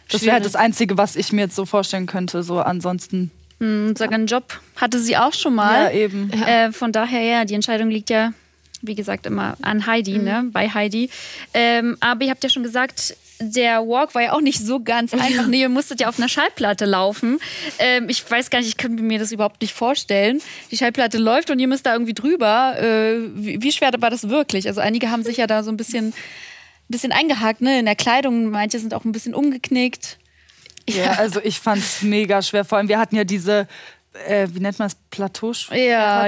[0.09, 2.45] das wäre halt das Einzige, was ich mir jetzt so vorstellen könnte.
[2.45, 3.33] So ansonsten.
[3.59, 5.87] Mhm, sogar einen Job hatte sie auch schon mal.
[5.87, 6.31] Ja, eben.
[6.31, 8.33] Äh, von daher, ja, die Entscheidung liegt ja
[8.83, 10.25] wie gesagt, immer an Heidi, mhm.
[10.25, 10.45] ne?
[10.53, 11.09] bei Heidi.
[11.55, 15.15] Ähm, aber ihr habt ja schon gesagt, der Walk war ja auch nicht so ganz
[15.15, 15.47] einfach.
[15.47, 17.39] Nee, ihr musstet ja auf einer Schallplatte laufen.
[17.79, 20.41] Ähm, ich weiß gar nicht, ich könnte mir das überhaupt nicht vorstellen.
[20.71, 22.77] Die Schallplatte läuft und ihr müsst da irgendwie drüber.
[22.79, 24.69] Äh, wie, wie, schwer war das wirklich?
[24.69, 26.13] Also einige haben sich ja da so ein bisschen,
[26.89, 27.79] bisschen eingehakt, ne?
[27.79, 30.19] In der Kleidung, manche sind auch ein bisschen umgeknickt.
[30.89, 32.65] Ja, also ich fand es mega schwer.
[32.65, 33.69] Vor allem, wir hatten ja diese
[34.27, 36.27] äh, wie nennt man es, Plateauschuhe ja,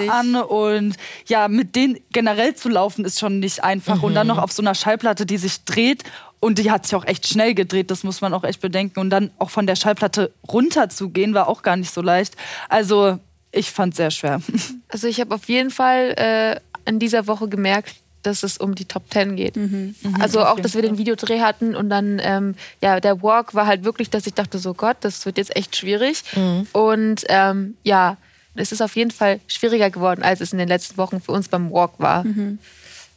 [0.00, 4.04] ja an und ja, mit denen generell zu laufen ist schon nicht einfach mhm.
[4.04, 6.04] und dann noch auf so einer Schallplatte, die sich dreht
[6.40, 9.10] und die hat sich auch echt schnell gedreht, das muss man auch echt bedenken und
[9.10, 12.36] dann auch von der Schallplatte runter zu gehen, war auch gar nicht so leicht.
[12.68, 13.18] Also
[13.52, 14.40] ich fand es sehr schwer.
[14.88, 18.84] Also ich habe auf jeden Fall äh, in dieser Woche gemerkt, dass es um die
[18.84, 19.56] Top Ten geht.
[19.56, 19.94] Mhm.
[20.02, 20.20] Mhm.
[20.20, 23.84] Also auch, dass wir den Videodreh hatten und dann, ähm, ja, der Walk war halt
[23.84, 26.22] wirklich, dass ich dachte, so Gott, das wird jetzt echt schwierig.
[26.34, 26.66] Mhm.
[26.72, 28.16] Und ähm, ja,
[28.54, 31.48] es ist auf jeden Fall schwieriger geworden, als es in den letzten Wochen für uns
[31.48, 32.24] beim Walk war.
[32.24, 32.58] Mhm.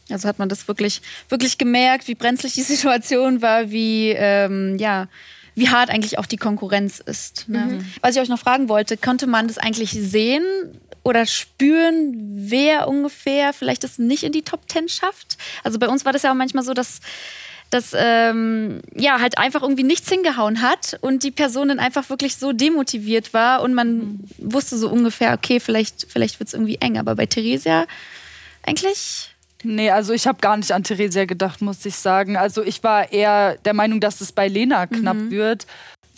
[0.10, 5.08] Also hat man das wirklich, wirklich gemerkt, wie brenzlig die Situation war, wie, ähm, ja,
[5.56, 7.50] wie hart eigentlich auch die Konkurrenz ist.
[7.50, 7.60] Ne?
[7.60, 7.86] Mhm.
[8.02, 10.44] Was ich euch noch fragen wollte, konnte man das eigentlich sehen,
[11.10, 15.38] oder spüren, wer ungefähr vielleicht es nicht in die Top Ten schafft.
[15.64, 17.02] Also bei uns war das ja auch manchmal so, dass
[17.72, 22.36] dass ähm, ja halt einfach irgendwie nichts hingehauen hat und die Person dann einfach wirklich
[22.36, 24.20] so demotiviert war und man mhm.
[24.40, 26.98] wusste so ungefähr, okay, vielleicht, vielleicht wird es irgendwie eng.
[26.98, 27.86] Aber bei Theresia
[28.64, 29.36] eigentlich.
[29.62, 32.38] Nee, also ich habe gar nicht an Theresia gedacht, muss ich sagen.
[32.38, 35.32] Also ich war eher der Meinung, dass es bei Lena knapp mhm.
[35.32, 35.68] wird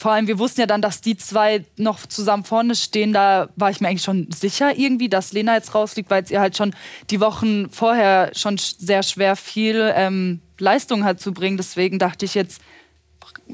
[0.02, 3.14] vor allem, wir wussten ja dann, dass die zwei noch zusammen vorne stehen.
[3.14, 6.40] Da war ich mir eigentlich schon sicher irgendwie, dass Lena jetzt rausfliegt, weil es ihr
[6.40, 6.74] halt schon
[7.12, 11.56] die Wochen vorher schon sehr schwer viel ähm, Leistung hat zu bringen.
[11.56, 12.64] Deswegen dachte ich jetzt,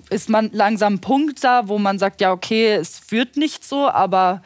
[0.10, 3.89] ist man langsam ein Punkt da, wo man sagt, ja, okay, es wird nicht so,
[3.89, 4.41] aber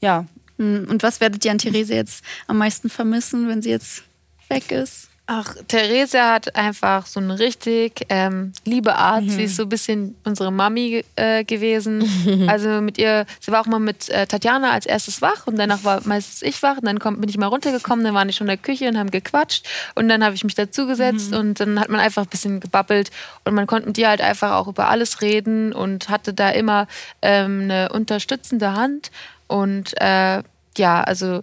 [0.00, 0.26] ja.
[0.58, 4.02] Hm, und was werdet ihr an Therese jetzt am meisten vermissen, wenn sie jetzt
[4.48, 5.08] weg ist?
[5.26, 9.24] Ach, Theresa hat einfach so eine richtig ähm, liebe Art.
[9.24, 9.30] Mhm.
[9.30, 12.46] Sie ist so ein bisschen unsere Mami äh, gewesen.
[12.46, 15.82] also mit ihr, sie war auch mal mit äh, Tatjana als erstes wach und danach
[15.82, 18.46] war meistens ich wach und dann komm, bin ich mal runtergekommen, dann waren die schon
[18.48, 21.36] in der Küche und haben gequatscht und dann habe ich mich dazugesetzt Mhm.
[21.38, 23.10] und dann hat man einfach ein bisschen gebabbelt
[23.44, 26.86] und man konnte mit ihr halt einfach auch über alles reden und hatte da immer
[27.22, 29.10] ähm, eine unterstützende Hand
[29.46, 30.42] und äh,
[30.76, 31.42] ja, also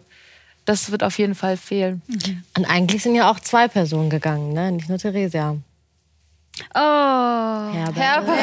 [0.65, 2.02] das wird auf jeden Fall fehlen.
[2.58, 4.71] Und eigentlich sind ja auch zwei Personen gegangen, ne?
[4.71, 5.56] Nicht nur Theresia.
[6.76, 6.80] Oh.
[6.80, 7.95] Herbert.
[7.97, 8.38] Herbert.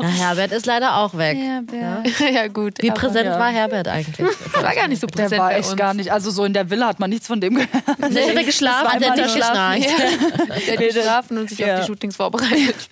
[0.00, 1.36] Na, Herbert ist leider auch weg.
[1.38, 2.20] Herbert.
[2.32, 2.74] ja, gut.
[2.80, 3.38] Wie aber- präsent ja.
[3.38, 4.26] war Herbert eigentlich?
[4.60, 5.76] war gar nicht so Der präsent war bei echt uns.
[5.76, 6.10] gar nicht.
[6.10, 7.70] Also so in der Villa hat man nichts von dem gehört.
[8.10, 8.88] Nee, hat er geschlafen?
[8.92, 9.82] Hat er Hat geschlafen?
[9.82, 10.66] geschnarcht?
[10.66, 11.74] Der hat geschlafen und sich Ja.
[11.74, 12.88] auf die Shootings vorbereitet.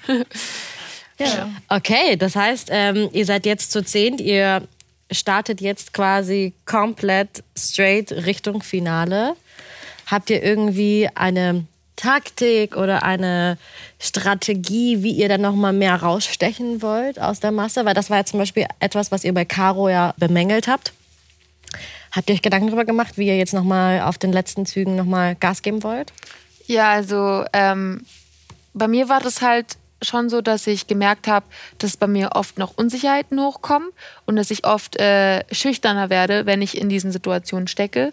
[1.68, 4.20] Okay, das heißt, ähm, ihr seid jetzt zu zehnt.
[4.20, 4.62] Ihr
[5.10, 9.36] startet jetzt quasi komplett straight Richtung Finale.
[10.06, 11.64] Habt ihr irgendwie eine
[11.96, 13.58] Taktik oder eine
[13.98, 17.84] Strategie, wie ihr dann noch mal mehr rausstechen wollt aus der Masse?
[17.84, 20.92] Weil das war ja zum Beispiel etwas, was ihr bei Caro ja bemängelt habt.
[22.12, 24.96] Habt ihr euch Gedanken darüber gemacht, wie ihr jetzt noch mal auf den letzten Zügen
[24.96, 26.12] noch mal Gas geben wollt?
[26.66, 28.04] Ja, also ähm,
[28.72, 31.46] bei mir war das halt schon so, dass ich gemerkt habe,
[31.78, 33.90] dass bei mir oft noch Unsicherheiten hochkommen
[34.26, 38.12] und dass ich oft äh, schüchterner werde, wenn ich in diesen Situationen stecke.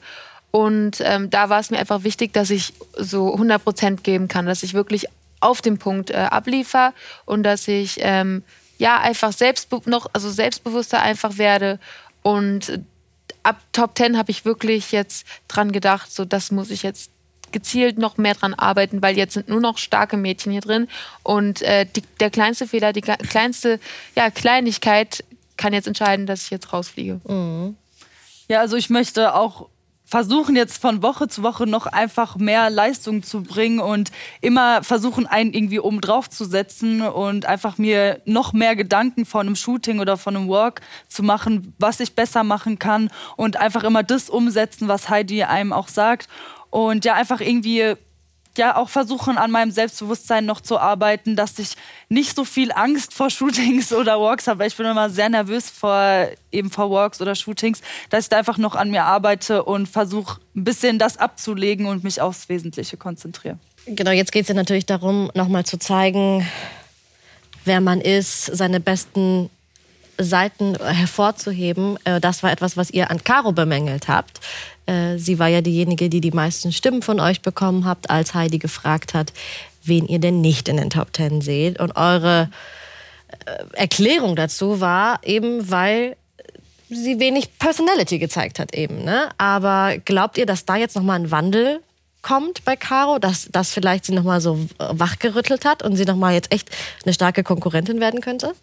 [0.52, 4.46] Und ähm, da war es mir einfach wichtig, dass ich so 100 Prozent geben kann,
[4.46, 5.06] dass ich wirklich
[5.40, 6.94] auf dem Punkt äh, abliefer
[7.26, 8.44] und dass ich ähm,
[8.78, 11.80] ja einfach selbstbe noch also selbstbewusster einfach werde
[12.24, 12.80] und
[13.44, 17.12] ab Top 10 habe ich wirklich jetzt dran gedacht, so das muss ich jetzt
[17.52, 20.88] gezielt noch mehr dran arbeiten, weil jetzt sind nur noch starke Mädchen hier drin.
[21.24, 23.80] Und äh, die, der kleinste Fehler, die kleinste
[24.16, 25.24] ja, Kleinigkeit
[25.58, 27.20] kann jetzt entscheiden, dass ich jetzt rausfliege.
[28.48, 29.68] Ja, also ich möchte auch
[30.08, 35.28] versuchen jetzt von Woche zu Woche noch einfach mehr Leistung zu bringen und immer versuchen,
[35.28, 40.00] einen irgendwie oben drauf zu setzen und einfach mir noch mehr Gedanken von einem Shooting
[40.00, 40.80] oder von einem Work
[41.10, 45.74] zu machen, was ich besser machen kann und einfach immer das umsetzen, was Heidi einem
[45.74, 46.30] auch sagt
[46.70, 47.96] und ja einfach irgendwie
[48.58, 51.76] ja auch versuchen, an meinem Selbstbewusstsein noch zu arbeiten, dass ich
[52.10, 54.60] nicht so viel Angst vor Shootings oder Walks habe.
[54.60, 58.38] weil Ich bin immer sehr nervös vor eben vor Walks oder Shootings, dass ich da
[58.38, 62.98] einfach noch an mir arbeite und versuche, ein bisschen das abzulegen und mich aufs Wesentliche
[62.98, 63.60] konzentriere.
[63.86, 66.46] Genau, jetzt geht es ja natürlich darum, nochmal zu zeigen,
[67.64, 69.50] wer man ist, seine besten
[70.18, 71.98] Seiten hervorzuheben.
[72.04, 74.40] Äh, Das war etwas, was ihr an Caro bemängelt habt.
[74.86, 78.58] Äh, Sie war ja diejenige, die die meisten Stimmen von euch bekommen habt, als Heidi
[78.58, 79.34] gefragt hat,
[79.84, 81.80] wen ihr denn nicht in den Top Ten seht.
[81.80, 82.50] Und eure
[83.46, 86.16] äh, Erklärung dazu war eben, weil
[86.90, 89.04] sie wenig Personality gezeigt hat eben.
[89.04, 89.30] Ne?
[89.38, 91.82] Aber glaubt ihr, dass da jetzt nochmal ein Wandel
[92.22, 96.52] kommt bei Caro, dass das vielleicht sie nochmal so wachgerüttelt hat und sie nochmal jetzt
[96.52, 96.70] echt
[97.04, 98.54] eine starke Konkurrentin werden könnte?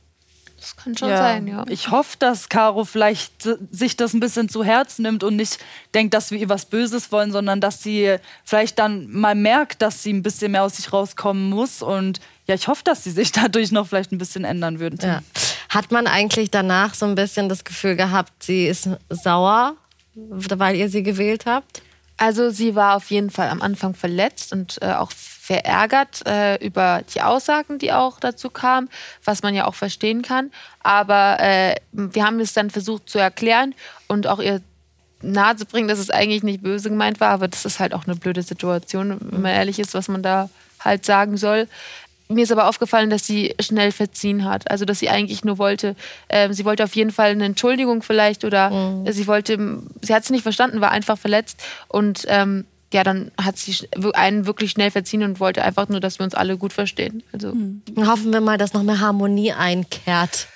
[0.65, 1.63] Das kann schon sein, ja.
[1.69, 5.59] Ich hoffe, dass Caro vielleicht sich das ein bisschen zu Herzen nimmt und nicht
[5.93, 10.03] denkt, dass wir ihr was Böses wollen, sondern dass sie vielleicht dann mal merkt, dass
[10.03, 11.83] sie ein bisschen mehr aus sich rauskommen muss.
[11.83, 14.99] Und ja, ich hoffe, dass sie sich dadurch noch vielleicht ein bisschen ändern würden.
[15.03, 15.23] Ja.
[15.69, 19.77] Hat man eigentlich danach so ein bisschen das Gefühl gehabt, sie ist sauer,
[20.15, 21.83] weil ihr sie gewählt habt?
[22.17, 25.11] Also sie war auf jeden Fall am Anfang verletzt und äh, auch
[25.45, 28.89] verärgert äh, über die Aussagen, die auch dazu kamen,
[29.25, 30.51] was man ja auch verstehen kann.
[30.83, 33.75] Aber äh, wir haben es dann versucht zu erklären
[34.09, 34.63] und auch ihr
[35.21, 38.07] nahe zu bringen, dass es eigentlich nicht böse gemeint war, aber das ist halt auch
[38.07, 40.49] eine blöde Situation, wenn man ehrlich ist, was man da
[40.81, 41.69] halt sagen soll.
[42.29, 44.71] Mir ist aber aufgefallen, dass sie schnell verziehen hat.
[44.71, 45.95] Also, dass sie eigentlich nur wollte,
[46.31, 50.31] ähm, sie wollte auf jeden Fall eine Entschuldigung vielleicht oder sie wollte, sie hat es
[50.31, 55.25] nicht verstanden, war einfach verletzt und ähm, ja, dann hat sie einen wirklich schnell verziehen
[55.25, 57.25] und wollte einfach nur, dass wir uns alle gut verstehen.
[57.33, 57.53] Also,
[57.97, 60.47] Hoffen wir mal, dass noch mehr Harmonie einkehrt.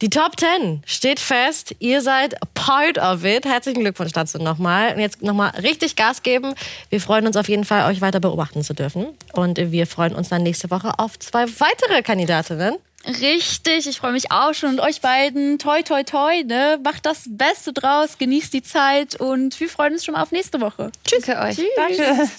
[0.00, 1.76] Die Top 10 steht fest.
[1.78, 3.44] Ihr seid part of it.
[3.44, 4.94] Herzlichen Glückwunsch dazu nochmal.
[4.94, 6.54] Und jetzt nochmal richtig Gas geben.
[6.88, 9.08] Wir freuen uns auf jeden Fall, euch weiter beobachten zu dürfen.
[9.32, 12.76] Und wir freuen uns dann nächste Woche auf zwei weitere Kandidatinnen.
[13.06, 14.70] Richtig, ich freue mich auch schon.
[14.70, 16.78] Und euch beiden, toi, toi, toi, ne?
[16.82, 20.60] Macht das Beste draus, genießt die Zeit und wir freuen uns schon mal auf nächste
[20.60, 20.90] Woche.
[21.06, 21.24] Tschüss.
[21.26, 21.60] Danke euch.
[21.76, 22.30] Danke.